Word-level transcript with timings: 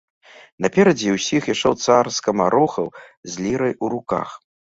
Наперадзе 0.65 1.09
ўсіх 1.15 1.43
ішоў 1.53 1.75
цар 1.85 2.09
скамарохаў 2.17 2.87
з 3.35 3.47
лірай 3.47 3.73
у 3.85 3.93
руках. 3.95 4.29